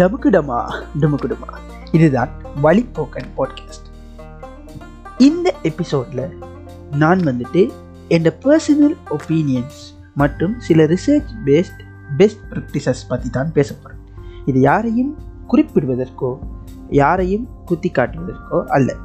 [0.00, 0.58] டமுக்குடமா
[1.00, 1.48] டுமுக்குடுமா.
[1.92, 2.30] இதுதான்
[2.62, 3.86] வழிப்போக்கன் பாட்காஸ்ட்
[5.18, 6.38] இந்த எபிசோடில்
[6.90, 7.70] நான் வந்துட்டு
[8.08, 9.80] என் பர்சனல் ஒப்பீனியன்ஸ்
[10.14, 11.82] மற்றும் சில ரிசர்ச் பேஸ்ட்
[12.16, 14.00] பெஸ்ட் ப்ராக்டிசஸ் பற்றி தான் பேச போகிறேன்
[14.46, 15.18] இது யாரையும்
[15.48, 16.38] குறிப்பிடுவதற்கோ
[16.90, 18.96] யாரையும் குத்தி காட்டுவதற்கோ அல்ல.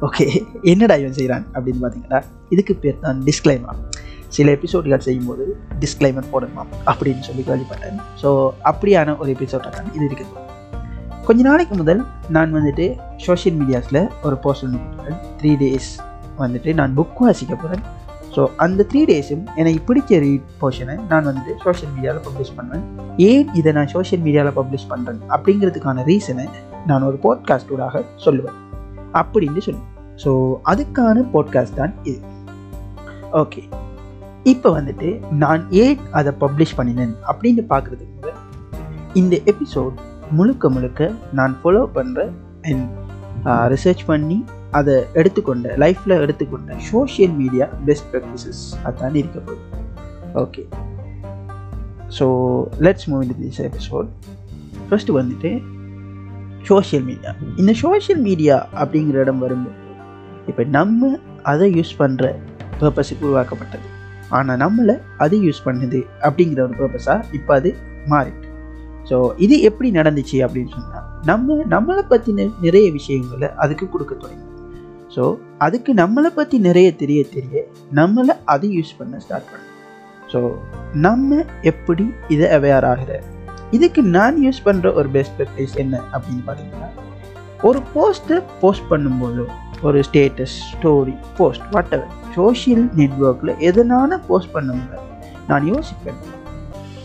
[0.00, 3.80] ஓகே என்னடா இவன் செய்கிறான் அப்படின்னு பார்த்தீங்கன்னா இதுக்கு பேர் தான் டிஸ்க்ளைமர்
[4.28, 8.00] சில எபிசோடுகள் செய்யும்போது டிஸ்க்ளைமர் போடணுமா அப்படின்னு சொல்லி கேள்விப்பட்டேன்.
[8.22, 10.43] ஸோ அப்படியான ஒரு எபிசோட்டை தான் இது இருக்குது
[11.28, 15.90] கொஞ்ச நாளைக்கு முதல் நான் வந்துட்டு சோஷியல் மீடியாஸில் ஒரு போஸ்ட் ஒன்று போட்டுறேன் த்ரீ டேஸ்
[16.38, 17.84] வந்துட்டு நான் புக் வாசிக்க போகிறேன்
[18.34, 22.84] ஸோ அந்த த்ரீ டேஸும் எனக்கு பிடிச்ச ரீட் போர்ஷனை நான் வந்துட்டு சோஷியல் மீடியாவில் பப்ளிஷ் பண்ணுவேன்.
[23.16, 26.46] ஏன் இதை நான் சோஷியல் மீடியாவில் பப்ளிஷ் பண்ணுறேன் அப்படிங்கிறதுக்கான ரீசனை
[26.86, 28.58] நான் ஒரு போட்காஸ்டூடாக சொல்லுவேன்.
[29.20, 29.90] அப்படின்னு சொல்லுவேன்.
[30.24, 30.30] ஸோ
[30.72, 32.20] அதுக்கான போட்காஸ்ட் தான் இது.
[33.32, 33.62] ஓகே
[34.42, 37.14] இப்போ வந்துட்டு நான் ஏன் அதை பப்ளிஷ் பண்ணினேன்?
[37.30, 38.32] அப்படின்னு பார்க்குறதுக்கு
[39.14, 39.96] இந்த எபிசோட்
[40.30, 42.30] முழுக்க முழுக்க நான் ஃபாலோ பண்ணுற
[42.60, 42.88] அண்ட்
[43.46, 49.62] ரிசர்ச் பண்ணி அதை எடுத்துக்கொண்ட லைஃப்பில் எடுத்துக்கொண்ட சோஷியல் மீடியா பெஸ்ட் ப்ராக்டிசஸ் அதான் இருக்க போகுது.
[50.34, 50.62] Okay
[52.18, 52.26] so
[52.78, 54.08] let's move in this episode
[54.90, 55.62] first வந்துட்டு
[56.62, 59.76] சோஷியல் மீடியா இந்த சோஷியல் மீடியா அப்படிங்கிற இடம் வரும்போது
[60.46, 62.34] இப்போ நம்ம அதை யூஸ் பண்ணுற
[62.80, 63.86] பர்பஸுக்கு உருவாக்கப்பட்டது.
[64.28, 67.74] ஆனால் நம்மளை அது யூஸ் பண்ணுது அப்படிங்கிற ஒரு பர்பஸாக இப்போ அது
[68.06, 68.43] மாறிட்டு
[69.10, 74.48] ஸோ இது எப்படி நடந்துச்சு அப்படின்னு சொன்னால் நம்ம நம்மளை பற்றின நிறைய விஷயங்களை அதுக்கு கொடுக்க தொடங்கி.
[75.16, 79.70] ஸோ அதுக்கு நம்மளை பற்றி நிறைய தெரிய தெரிய நம்மளை அதை யூஸ் பண்ண ஸ்டார்ட் பண்ணோம்.
[80.32, 80.40] ஸோ
[80.92, 83.22] நம்ம எப்படி இதை அவேர் ஆகிற?
[83.70, 86.90] இதுக்கு நான் யூஸ் பண்ணுற ஒரு பெஸ்ட் ப்ராக்டிஸ் என்ன அப்படின்னு பார்த்தீங்கன்னா
[87.62, 89.44] ஒரு போஸ்ட்டை போஸ்ட் பண்ணும்போது
[89.82, 95.02] ஒரு status story post whatever social நெட்ஒர்க்கில் எதனால போஸ்ட் பண்ணும்போது
[95.48, 96.20] நான் யோசிப்பேன்.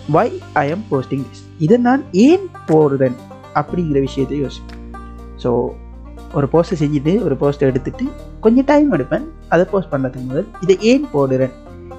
[0.10, 3.18] Why I am posting this இதை நான் ஏன் போடுறேன்
[3.60, 4.84] அப்படிங்கிற விஷயத்தை யோசிப்பேன்
[5.44, 5.52] ஸோ
[6.38, 8.06] ஒரு போஸ்ட்டை செஞ்சுட்டு ஒரு போஸ்ட்டை எடுத்துட்டு
[8.44, 9.26] கொஞ்சம் டைம் எடுப்பேன்.
[9.54, 11.54] அதை போஸ்ட் பண்ணுறதுக்கு முதல் இதை ஏன் போடுறேன்?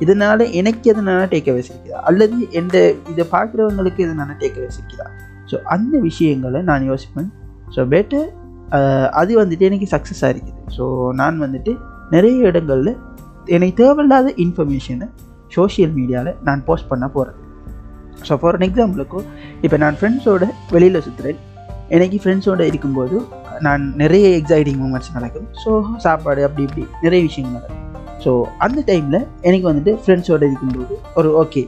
[0.05, 2.77] இதனால் எனக்கு எதனால டேக்க வச்சிருக்குதா அல்லது எந்த
[3.13, 5.07] இதை பார்க்குறவங்களுக்கு எதனால டேக்க வச்சிருக்குதா
[5.51, 7.31] ஸோ அந்த விஷயங்களை நான் யோசிப்பேன்.
[7.75, 8.29] ஸோ பெட்டர்
[9.21, 10.59] அது வந்துட்டு எனக்கு சக்ஸஸாக இருக்குது.
[10.77, 10.85] ஸோ
[11.21, 11.73] நான் வந்துட்டு
[12.15, 12.93] நிறைய இடங்களில்
[13.57, 15.09] எனக்கு தேவையில்லாத இன்ஃபர்மேஷனை
[15.57, 17.39] சோஷியல் மீடியாவில் நான் போஸ்ட் பண்ண போகிறேன்
[18.29, 19.27] ஸோ ஃபார் அன் எக்ஸாம்பிளுக்கும்
[19.63, 21.41] இப்போ நான் ஃப்ரெண்ட்ஸோட வெளியில் சுற்றுறேன்
[21.89, 23.17] எனக்கு ஃப்ரெண்ட்ஸோடு இருக்கும்போது
[23.61, 25.49] நான் நிறைய எக்ஸைட்டிங் மூமெண்ட்ஸ் நடக்கும்.
[25.63, 27.77] ஸோ சாப்பாடு அப்படி இப்படி நிறைய விஷயங்கள் நடக்கும்.
[28.25, 29.19] ஸோ அந்த டைமில்
[29.49, 31.63] எனக்கு வந்துட்டு ஃப்ரெண்ட்ஸோடு இருக்கும்போது ஒரு ஓகே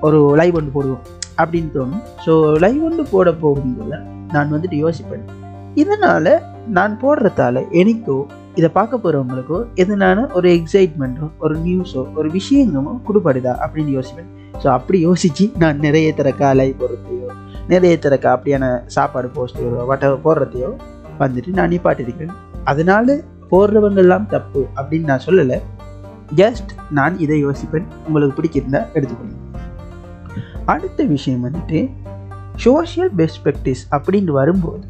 [0.00, 1.04] ஒரு லைவ் ஒன்று போடுவோம்
[1.38, 2.02] அப்படின்னு தோணும்.
[2.24, 2.32] ஸோ
[2.64, 3.98] லைவ் ஒன்று போட போகும்போது
[4.34, 5.26] நான் வந்துட்டு யோசிப்பேன்.
[5.74, 6.32] இதனால்
[6.78, 8.16] நான் போடுறதால எனக்கோ
[8.58, 14.30] இதை பார்க்க போகிறவங்களுக்கோ எதனால ஒரு எக்ஸைட்மெண்ட்டோ ஒரு நியூஸோ ஒரு விஷயங்களோ கொடுப்படுதா அப்படின்னு யோசிப்பேன்.
[14.62, 17.28] ஸோ அப்படி யோசித்து நான் நிறைய திறக்கா லைவ் போடுறதையோ
[17.68, 20.76] நிறைய திறக்கா அப்படியான சாப்பாடு போஸ்ட்டையோ வட்ட போடுறதையோ
[21.18, 25.60] வந்துட்டு நான் நிப்பாட்டிருக்கிறேன் அதனால போடுறவங்கெல்லாம் தப்பு அப்படின்னு நான் சொல்லலை.
[26.36, 27.86] ஜஸ்ட் நான் இதை யோசிப்பேன்.
[28.06, 29.42] உங்களுக்கு பிடிச்சிருந்தா எடுத்துக்கணும்
[30.64, 31.90] அடுத்த விஷயம் வந்துட்டு
[32.56, 34.84] சோஷியல் பெஸ்ட் ப்ராக்டிஸ் அப்படின்னு வரும்போது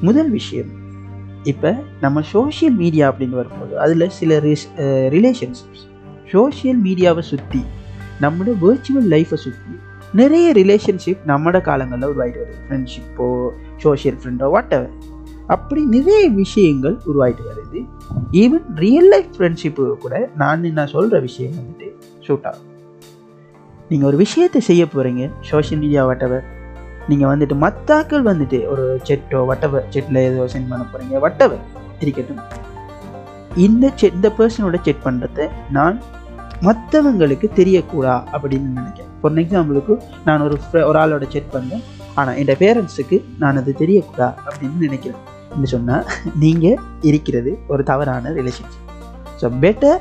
[0.00, 0.70] முதல் விஷயம்
[1.42, 4.68] இப்போ நம்ம சோஷியல் மீடியா அப்படின்னு வரும்போது அதில் சில ரிஸ்
[5.08, 5.84] ரிலேஷன்ஷிப்ஸ்
[6.30, 7.64] சோஷியல் மீடியாவை சுற்றி
[8.22, 9.74] நம்மளோட வேர்ச்சுவல் லைஃப்பை சுற்றி
[10.14, 13.28] நிறைய ரிலேஷன்ஷிப் நம்மளோட காலங்களில் உருவாகிட்டு வருது ஃப்ரெண்ட்ஷிப்போ
[13.76, 14.92] சோஷியல் ஃப்ரெண்டோ வாட் எவர்
[15.46, 17.80] அப்படி நிறைய விஷயங்கள் உருவாகிட்டு வருது
[18.42, 21.88] ஈவன் ரியல் லைஃப் ஃப்ரெண்ட்ஷிப்பு கூட நான் நான் சொல்கிற விஷயம் வந்துட்டு
[22.26, 22.68] ஷூட் ஆகும்
[23.90, 26.44] நீங்கள் ஒரு விஷயத்தை செய்ய போகிறீங்க சோஷியல் மீடியா வட்டவர்
[27.08, 31.62] நீங்கள் வந்துட்டு மத்தாக்கள் வந்துட்டு ஒரு செட்டோ வட்டவர் செட்டில் ஏதோ சென்ட் பண்ண போகிறீங்க வட்டவர்
[32.00, 32.42] இருக்கட்டும்
[33.56, 35.96] இந்த செட் இந்த பர்சனோட செக் பண்ணுறத நான்
[36.66, 39.10] மற்றவங்களுக்கு தெரியக்கூடா அப்படின்னு நினைக்கிறேன்.
[39.20, 39.94] ஃபார் எக்ஸாம்பிளுக்கு
[40.28, 40.56] நான் ஒரு
[40.88, 41.84] ஒரு ஆளோட செக் பண்ணேன்
[42.20, 45.20] ஆனால் என் பேரண்ட்ஸுக்கு நான் அது தெரியக்கூடா அப்படின்னு நினைக்கிறேன்.
[45.54, 46.04] என்று சொன்னால்
[46.42, 46.78] நீங்கள்
[47.10, 48.90] இருக்கிறது ஒரு தவறான ரிலேஷன்ஷிப்
[49.40, 50.00] ஸோ பெட்டர்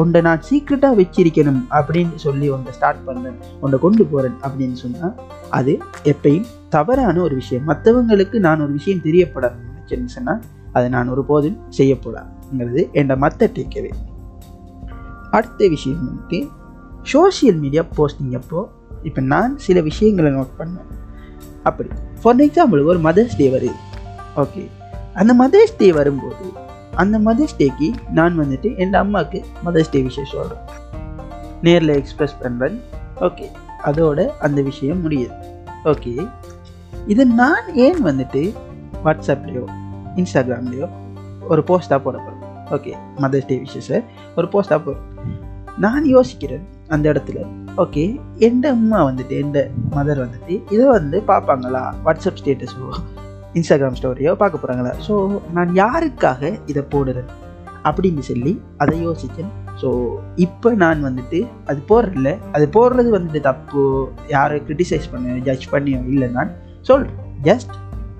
[0.00, 5.14] உன்னை நான் சீக்ரெட்டாக வச்சிருக்கணும் அப்படின்னு சொல்லி உன்னை ஸ்டார்ட் பண்ணேன் உன்னை கொண்டு போகிறேன் அப்படின்னு சொன்னால்
[5.58, 5.72] அது
[6.12, 7.64] எப்பயும் தவறான ஒரு விஷயம்.
[7.70, 10.42] மற்றவங்களுக்கு நான் ஒரு விஷயம் தெரியப்படாதுன்னு சொன்னால்
[10.72, 13.92] அதை நான் ஒருபோதும் செய்யப்படாதுங்கிறது என்னோட மற்ற டேக்கவே
[15.36, 16.38] அடுத்த விஷயம் வந்துட்டு
[17.02, 18.68] சோஷியல் மீடியா போஸ்டிங் அப்போது
[19.02, 20.90] இப்போ நான் சில விஷயங்களை நோட் பண்ணேன்.
[21.62, 21.88] அப்படி.
[22.22, 23.80] ஃபார் எக்ஸாம்பிள் ஒரு மதர்ஸ் டே வருது.
[24.36, 24.64] ஓகே
[25.14, 26.46] அந்த மதர்ஸ் டே வரும்போது
[26.94, 30.64] அந்த மதர்ஸ் டேக்கு நான் வந்துட்டு என் அம்மாவுக்கு மதர்ஸ் டே விஷயம் சொல்கிறேன்
[31.62, 32.76] நேரில் எக்ஸ்ப்ரெஸ் பண்ணுறேன்
[33.20, 33.46] ஓகே
[33.84, 35.34] அதோட அந்த விஷயம் முடியுது.
[35.84, 36.14] ஓகே
[37.06, 38.42] இதை நான் ஏன் வந்துட்டு
[39.04, 39.64] வாட்ஸ்அப்லேயோ
[40.16, 40.88] இன்ஸ்டாகிராம்லேயோ
[41.48, 42.16] ஒரு போஸ்ட்டாக போட
[42.70, 44.04] ஓகே மதர்ஸ் டே விஷயஸை
[44.36, 45.10] ஒரு போஸ்டாக போடுறேன்
[45.78, 47.46] நான் யோசிக்கிறேன் அந்த இடத்துல.
[47.76, 51.94] ஓகே எந்த அம்மா வந்துட்டு எந்த மதர் வந்துட்டு இதை வந்து பார்ப்பாங்களா?
[52.04, 53.02] வாட்ஸ்அப் ஸ்டேட்டஸோ
[53.54, 57.30] இன்ஸ்டாகிராம் ஸ்டோரியோ பார்க்க போகிறாங்களா ஸோ நான் யாருக்காக இதை போடுறேன்?
[57.84, 59.50] அப்படின்னு சொல்லி அதை யோசித்தேன்
[59.82, 64.08] ஸோ இப்போ நான் வந்துட்டு அது போடுறதில்ல அது போடுறது வந்துட்டு தப்பு.
[64.28, 66.50] யாரை க்ரிட்டிசைஸ் பண்ண ஜட்ஜ் பண்ணியோ இல்லை நான்
[66.80, 67.70] சொல்கிறேன் ஜஸ்ட்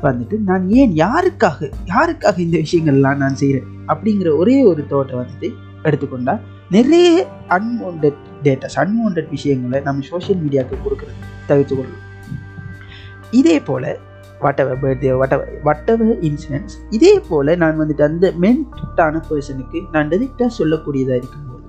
[0.03, 5.53] வந்துட்டு நான் ஏன் யாருக்காக யாருக்காக இந்த விஷயங்கள்லாம் நான் செய்கிறேன் அப்படிங்கிற ஒரே ஒரு தோட்டை வந்துட்டு
[5.83, 8.13] எடுத்துக்கொண்டால் நிறைய அன்வான்ட்
[8.43, 12.03] டேட்டாஸ் அன்வான்ட் விஷயங்களை நம்ம சோஷியல் மீடியாவுக்கு கொடுக்குறது தவிர்த்து கொள்ளலாம்
[13.31, 13.99] இதே போல்
[14.41, 21.17] வட்டவர் பர்த்டே வட்டவர் வட்டவர் இன்சிடென்ட்ஸ் இதே போல் நான் வந்துட்டு அந்த மென்டான பர்சனுக்கு நான் டெரெக்டாக சொல்லக்கூடியதாக
[21.17, 21.63] இருக்கும்போது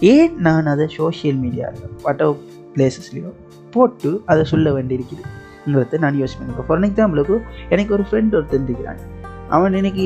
[0.00, 2.38] ஏன் நான் அதை சோஷியல் மீடியாவில் வட்டவர்
[2.76, 3.30] பிளேசஸ்லையோ
[3.70, 4.72] போட்டு அதை சொல்ல
[5.76, 6.50] வேண்டியிருக்குதுங்கிறத நான் யோசிப்பேன்.
[6.52, 7.36] இப்போ ஃபார் எக்ஸாம்பிளுக்கு
[7.74, 9.00] எனக்கு ஒரு ஃப்ரெண்ட் ஒருத்தர் இருக்கிறான்
[9.56, 10.04] அவன் இன்னைக்கு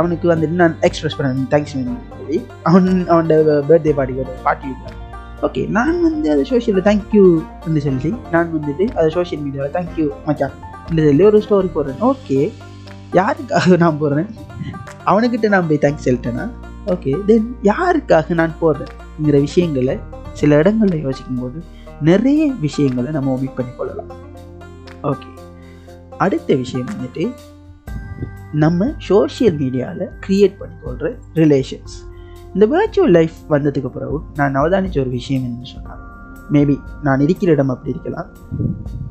[0.00, 2.38] அவனுக்கு வந்துட்டு நான் எக்ஸ்பிரஸ் பண்ணேன் தேங்க்ஸ் சொல்லி
[2.68, 3.34] அவன் அவனோட
[3.70, 4.96] பர்த்டே பார்ட்டிக்கு பார்ட்டி வைக்கிறான்.
[5.46, 7.24] ஓகே நான் வந்து அதை சோஷியலில் தேங்க்யூ
[7.66, 10.56] என்று சொல்லி நான் வந்துட்டு அதை சோஷியல் மீடியாவில் தேங்க்யூ மச்சான்
[10.90, 12.00] இல்லை சொல்லி ஒரு ஸ்டோரி போடுறேன்.
[12.10, 12.38] ஓகே
[13.18, 14.30] யாருக்காக நான் போடுறேன்?
[15.10, 16.46] அவனுக்கிட்ட நான் போய் தேங்க்ஸ் சொல்லிட்டேன்னா
[16.94, 19.96] ஓகே தென் யாருக்காக நான் போடுறேன்ங்கிற விஷயங்களை
[20.40, 21.58] சில இடங்களில் யோசிக்கும்போது
[22.08, 24.10] நிறைய விஷயங்களை நம்ம ஒமிட் பண்ணி கொள்ளலாம்
[25.02, 25.30] ஓகே
[26.18, 27.34] அடுத்த விஷயம் வந்துட்டு
[28.52, 31.96] நம்ம சோஷியல் மீடியாவில் க்ரியேட் பண்ணிக்கொள்கிற ரிலேஷன்ஸ்
[32.54, 36.06] இந்த வேர்ச்சுவல் லைஃப் வந்ததுக்கு பிறகு நான் அவதானித்த ஒரு விஷயம் என்னென்னு சொன்னால்
[36.52, 38.26] மேபி நான் இருக்கிற இடம் அப்படி இருக்கலாம்.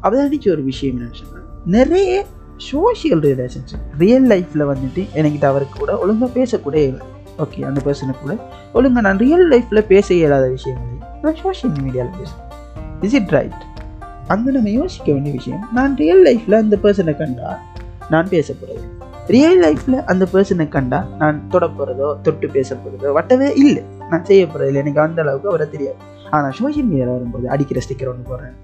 [0.01, 2.25] அவதானித்த ஒரு விஷயம் என்னன்னு சொன்னால் நிறைய
[2.57, 7.05] சோஷியல் ரிலேஷன்ஷிப் ரியல் லைஃப்பில் வந்துட்டு எனக்கு அவருக்கு கூட ஒழுங்காக பேசக்கூட இல்லை.
[7.37, 12.49] ஓகே அந்த பர்சனை கூட ஒழுங்காக நான் ரியல் லைஃப்பில் பேச இயலாத விஷயங்களை நான் சோஷியல் மீடியாவில் பேசுகிறேன்
[13.01, 13.63] இஸ் இட் ரைட்
[14.33, 17.49] அங்கே நம்ம யோசிக்க வேண்டிய விஷயம் நான் ரியல் லைஃப்பில் அந்த பர்சனை கண்டா
[18.13, 18.85] நான் பேச போகிறது
[19.33, 23.81] ரியல் லைஃப்பில் அந்த பர்சனை கண்டா நான் தொட போகிறதோ தொட்டு பேச போகிறதோ வட்டவே இல்லை.
[24.11, 24.81] நான் செய்ய போகிறது இல்லை.
[24.83, 25.97] எனக்கு அந்த அளவுக்கு அவரை தெரியாது.
[26.35, 28.55] ஆனால் சோஷியல் மீடியாவில் வரும்போது அடிக்கிற ஸ்டிக்கர் ஒன்று போடுறேன்.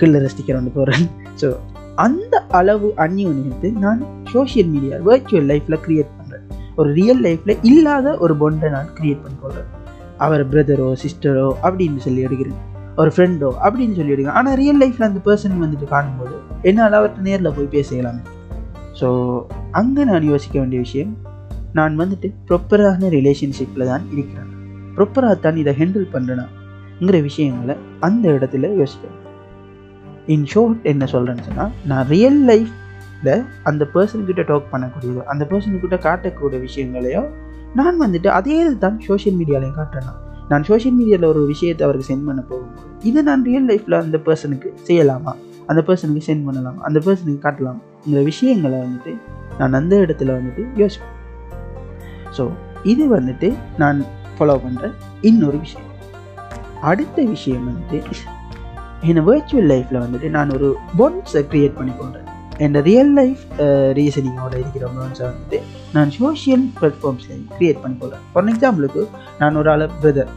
[0.00, 1.06] கிள்ளற ஸ்டிக்கர் ஒன்று போடுறேன்.
[1.42, 1.48] ஸோ
[2.06, 4.02] அந்த அளவு அந்நியத்தை நான்
[4.34, 6.44] சோஷியல் மீடியா வேர்ச்சுவல் லைஃப்பில் க்ரியேட் பண்ணுறேன்
[6.80, 9.70] ஒரு ரியல் லைஃப்பில் இல்லாத ஒரு பொண்டை நான் க்ரியேட் பண்ணிக்கொள்கிறேன்
[10.26, 12.60] அவர் பிரதரோ சிஸ்டரோ அப்படின்னு சொல்லி எடுக்கிறேன்.
[12.96, 17.66] ஒரு ஃப்ரெண்டோ அப்படின்னு சொல்லி ஆனால் ரியல் லைஃப்பில் அந்த பர்சன் வந்துட்டு காணும்போது என்னால் அவர்கிட்ட நேரில் போய்
[17.66, 18.20] பேசலாம்
[19.00, 19.08] ஸோ
[19.70, 21.16] அங்கே நான் யோசிக்க வேண்டிய விஷயம்
[21.72, 24.48] நான் வந்துட்டு ப்ராப்பரான ரிலேஷன்ஷிப்பில் தான் இருக்கிறேன்.
[24.96, 29.18] ப்ராப்பராக தான் இதை ஹேண்டில் பண்ணுறேனாங்கிற விஷயங்களை அந்த இடத்துல யோசிக்கிறேன்
[30.26, 36.60] இன் ஷோர்ட் என்ன சொல்கிறேன்னு சொன்னால் நான் ரியல் லைஃப்பில் அந்த பர்சன்கிட்ட டாக் பண்ணக்கூடியதோ அந்த பர்சன்கிட்ட காட்டக்கூடிய
[36.60, 37.22] விஷயங்களையோ
[37.74, 42.40] நான் வந்துட்டு அதே தான் சோஷியல் மீடியாலையும் காட்டுறேன் நான் சோஷியல் மீடியாவில் ஒரு விஷயத்தை அவருக்கு சென்ட் பண்ண
[42.40, 45.32] போகும்போது இதை நான் ரியல் லைஃப்பில் அந்த பர்சனுக்கு செய்யலாமா?
[45.66, 46.80] அந்த பர்சனுக்கு சென்ட் பண்ணலாம்?
[46.80, 49.14] அந்த பர்சனுக்கு காட்டலாமாங்கிற விஷயங்களை வந்துட்டு
[49.58, 51.16] நான் அந்த இடத்துல வந்துட்டு யோசிப்பேன்.
[52.38, 52.50] ஸோ
[52.82, 54.04] இது வந்துட்டு நான்
[54.38, 55.88] ஃபாலோ பண்ணுற இன்னொரு விஷயம்.
[56.80, 57.98] அடுத்த விஷயம் வந்துட்டு
[59.00, 62.21] என் வேர்ச்சுவல் லைஃப்பில் வந்துட்டு நான் ஒரு பொன்ஸை க்ரியேட் பண்ணி கொண்டேன்.
[62.64, 63.42] என் ரியல் லைஃப்
[63.98, 65.58] ரீசனிங்கோட இருக்கிற பொன்ஸை வந்துட்டு
[65.94, 69.02] நான் சோஷியல் பிளாட்ஃபார்ம்ஸில் க்ரியேட் பண்ணி கொள்கிறேன் ஃபார் எக்ஸாம்பிளுக்கு
[69.40, 70.32] நான் ஒரு ஆள் பிரதர்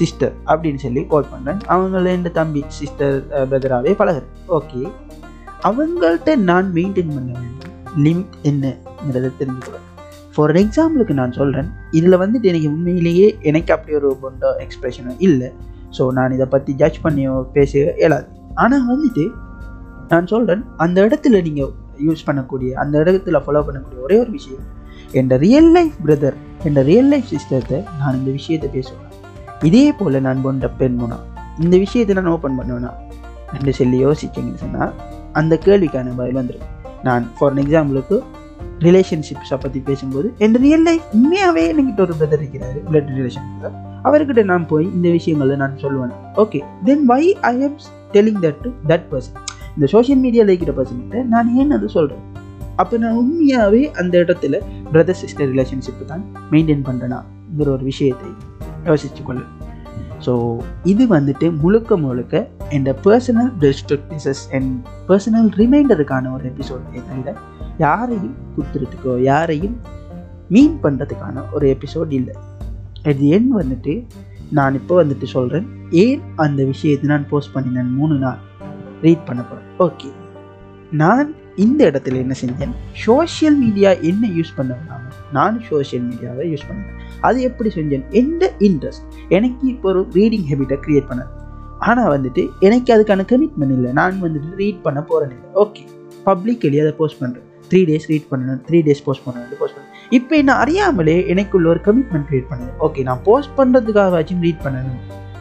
[0.00, 3.16] சிஸ்டர் அப்படின்னு சொல்லி கால் பண்ணுறேன் அவங்கள என் தம்பி சிஸ்டர்
[3.50, 4.32] பிரதராகவே பழகிறேன்.
[4.58, 4.80] ஓகே
[5.68, 7.72] அவங்கள்ட்ட நான் மெயின்டைன் பண்ண வேண்டும்
[8.06, 9.86] லிமிட் என்னங்கிறத தெரிஞ்சுக்கிறேன்
[10.34, 15.48] ஃபார் எக்ஸாம்பிளுக்கு நான் சொல்கிறேன் இதில் வந்துட்டு எனக்கு உண்மையிலேயே எனக்கு அப்படி ஒரு பொண்டோ எக்ஸ்பிரஷனோ இல்லை.
[15.96, 17.72] ஸோ நான் இதை பற்றி ஜட்ஜ் பண்ணியோ பேச
[18.02, 18.28] இயலாது.
[18.62, 19.24] ஆனால் வந்துட்டு
[20.08, 21.72] நான் சொல்கிறேன் அந்த இடத்துல நீங்கள்
[22.06, 24.64] யூஸ் பண்ணக்கூடிய அந்த இடத்துல ஃபாலோ பண்ணக்கூடிய ஒரே ஒரு விஷயம்
[25.12, 29.08] என் ரியல் லைஃப் பிரதர் என் ரியல் லைஃப் சிஸ்டத்தை நான் இந்த விஷயத்தை பேசுவேன்.
[29.62, 31.18] இதே போல் நான் போன்ற பெண் முனா
[31.60, 32.90] இந்த விஷயத்தை நான் ஓப்பன் பண்ணுவேனா?
[33.54, 34.92] என்று சொல்லி யோசிச்சிங்கன்னு சொன்னால்
[35.32, 36.70] அந்த கேள்விக்கான பதில் வந்துடும்
[37.02, 38.22] நான் ஃபார் எக்ஸாம்பிளுக்கு
[38.78, 44.66] ரிலேஷன்ஷிப்ஸை பற்றி பேசும்போது என் ரியல் லைஃப் உண்மையாகவே என்கிட்ட ஒரு பிரதர் இருக்கிறாரு பிளட் ரிலேஷன்ஷிப்பில் அவர்கிட்ட நான்
[44.66, 46.14] போய் இந்த விஷயங்களை நான் சொல்லுவேன்.
[46.34, 47.76] Okay then why I am
[48.12, 49.36] telling that to that person
[49.76, 52.24] இந்த சோஷியல் மீடியாவில் இருக்கிற பர்சன்கிட்ட நான் ஏன் அதை சொல்கிறேன்
[52.76, 54.60] அப்போ நான் உண்மையாகவே அந்த இடத்துல
[54.92, 58.30] பிரதர் சிஸ்டர் ரிலேஷன்ஷிப்பை தான் மெயின்டைன் பண்ணுறேனாங்கிற ஒரு விஷயத்தை
[58.86, 59.44] யோசிச்சு கொள்ளு
[60.26, 63.92] ஸோ இது வந்துட்டு முழுக்க முழுக்க இந்த பர்சனல் பெஸ்ட்
[64.52, 67.34] அண்ட் பர்சனல் ரிமைண்டருக்கான ஒரு எபிசோட் தவிர
[67.78, 69.80] யாரையும் குத்துறதுக்கோ யாரையும்
[70.48, 72.34] மீன் பண்ணுறதுக்கான ஒரு எபிசோட் இல்லை.
[73.02, 74.04] அட் தி எண்ட் வந்துட்டு
[74.50, 78.38] நான் இப்போ வந்துட்டு சொல்கிறேன் ஏன் அந்த விஷயத்தை நான் போஸ்ட் பண்ணினேன் மூணு நாள்?
[79.04, 80.10] ரீட் பண்ண போகிறேன் ஓகே
[81.02, 81.28] நான்
[81.64, 82.72] இந்த இடத்துல என்ன செஞ்சேன்?
[83.04, 86.98] சோஷியல் மீடியா என்ன யூஸ் பண்ண விடாமல் நான் சோஷியல் மீடியாவை யூஸ் பண்ணேன்.
[87.26, 88.04] அது எப்படி செஞ்சேன்?
[88.20, 89.06] எந்த இன்ட்ரெஸ்ட்
[89.36, 91.24] எனக்கு இப்போ ஒரு ரீடிங் ஹேபிட்டை க்ரியேட் பண்ண
[91.88, 93.90] ஆனால் வந்துட்டு எனக்கு அதுக்கான கமிட்மெண்ட் இல்லை.
[94.00, 95.48] நான் வந்துட்டு ரீட் பண்ண போகிறேன் இல்லை.
[95.64, 95.84] ஓகே
[96.28, 99.90] பப்ளிக்கலி அதை போஸ்ட் பண்ணுறேன் த்ரீ டேஸ் ரீட் பண்ணணும் த்ரீ டேஸ் போஸ்ட் பண்ணணும் போஸ்ட் பண்ணேன்.
[100.18, 102.74] இப்போ என்ன அறியாமலே எனக்குள்ள ஒரு கமிட்மெண்ட் க்ரியேட் பண்ணேன்.
[102.86, 105.00] ஓகே நான் போஸ்ட் பண்ணுறதுக்காகவாச்சும் ரீட் பண்ணணும்.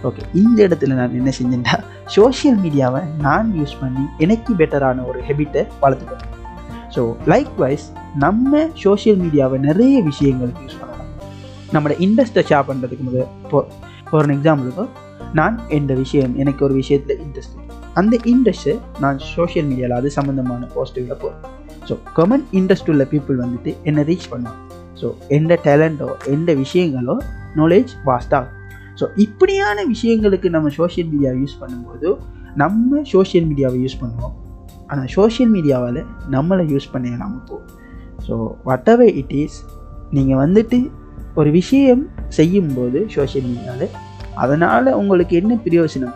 [0.09, 1.75] ஓகே இந்த இடத்துல நான் என்ன செஞ்சேன்டா?
[2.15, 6.27] சோஷியல் மீடியாவை நான் யூஸ் பண்ணி எனக்கு பெட்டரான ஒரு ஹெபிட்டை வளர்த்துக்கணும்.
[6.95, 11.09] ஸோ லைக்வைஸ் நம்ம சோஷியல் மீடியாவை நிறைய விஷயங்களுக்கு யூஸ் பண்ணலாம்.
[11.73, 13.59] நம்மளோட இன்ட்ரெஸ்ட்டை ஷேர் பண்ணுறதுக்கு முதல் இப்போ
[14.09, 14.85] ஃபார் எக்ஸாம்பிளுக்கு
[15.33, 17.57] நான் எந்த விஷயம் எனக்கு ஒரு விஷயத்தில் இன்ட்ரெஸ்ட்
[17.93, 21.45] அந்த இன்ட்ரெஸ்ட்டை நான் சோஷியல் மீடியாவில் அது சம்மந்தமான போஸ்ட்டுகளை போகிறேன்
[21.89, 24.59] ஸோ கமன் இன்ட்ரெஸ்ட் உள்ள பீப்புள் வந்துட்டு என்னை ரீச் பண்ணுவாங்க
[25.01, 27.15] ஸோ எந்த டேலண்ட்டோ எந்த விஷயங்களோ
[27.55, 28.57] நாலேஜ் வாஸ்டாகும்
[28.99, 32.09] ஸோ இப்படியான விஷயங்களுக்கு நம்ம சோஷியல் மீடியாவை யூஸ் பண்ணும்போது
[32.55, 34.33] நம்ம சோஷியல் மீடியாவை யூஸ் பண்ணுவோம்.
[34.87, 37.69] ஆனால் சோஷியல் மீடியாவால் நம்மளை யூஸ் பண்ண நாம் போகும்
[38.27, 38.33] so
[38.63, 39.57] whatever it is
[40.11, 40.79] நீங்கள் வந்துட்டு
[41.35, 43.93] ஒரு விஷயம் செய்யும்போது சோஷியல் மீடியாவில்
[44.35, 46.15] அதனால் உங்களுக்கு என்ன பிரயோஜனம்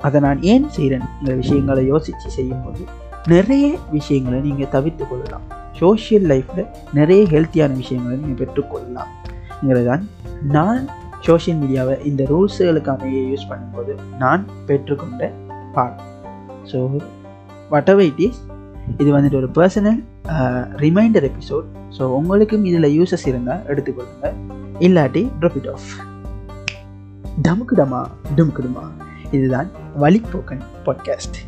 [0.00, 2.82] அதை நான் ஏன் செய்கிறேன்ங்கிற விஷயங்களை யோசித்து செய்யும்போது
[3.26, 5.46] நிறைய விஷயங்களை நீங்கள் தவிர்த்து கொள்ளலாம்.
[5.80, 10.04] சோஷியல் லைஃப்பில் நிறைய ஹெல்த்தியான விஷயங்களை நீங்கள் பெற்றுக்கொள்ளலாம்ங்கிறது தான்
[10.42, 10.84] நான்
[11.26, 15.30] சோஷியல் மீடியாவை இந்த ரூல்ஸுகளுக்கான யூஸ் பண்ணும்போது நான் பெற்றுக்கொண்ட
[15.76, 16.04] பாடம்.
[16.70, 16.78] So
[17.70, 18.38] whatever it is
[18.98, 19.98] இது வந்துட்டு ஒரு பர்சனல்
[20.84, 21.66] ரிமைண்டர் எபிசோட்
[21.96, 24.30] ஸோ உங்களுக்கும் இதில் யூசஸ் இருந்தால் எடுத்துக்கொள்ளுங்க.
[24.86, 25.88] இல்லாட்டி ட்ராப் இட் ஆஃப்
[27.46, 28.02] டமுக்குடமா
[28.36, 28.84] டுமுக்குடுமா
[29.36, 29.68] இதுதான்
[30.02, 31.38] வழிப்போக்கன் பாட்காஸ்ட்